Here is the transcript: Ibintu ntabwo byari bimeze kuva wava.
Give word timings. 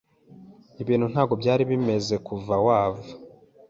Ibintu 0.81 1.05
ntabwo 1.13 1.33
byari 1.41 1.63
bimeze 1.71 2.15
kuva 2.27 2.55
wava. 2.65 3.03